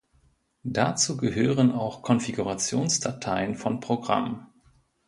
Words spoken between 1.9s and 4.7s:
Konfigurationsdateien von Programmen.